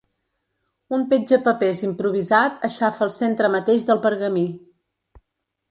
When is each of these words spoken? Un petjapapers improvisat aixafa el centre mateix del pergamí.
Un 0.97 1.03
petjapapers 1.11 1.83
improvisat 1.89 2.67
aixafa 2.71 3.07
el 3.09 3.15
centre 3.19 3.53
mateix 3.59 3.89
del 3.91 4.05
pergamí. 4.09 4.47